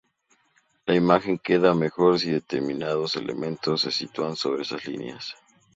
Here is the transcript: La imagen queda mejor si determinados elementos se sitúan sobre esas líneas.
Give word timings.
La 0.87 0.95
imagen 0.95 1.37
queda 1.37 1.75
mejor 1.75 2.17
si 2.19 2.31
determinados 2.31 3.15
elementos 3.15 3.81
se 3.81 3.91
sitúan 3.91 4.35
sobre 4.35 4.63
esas 4.63 4.87
líneas. 4.87 5.35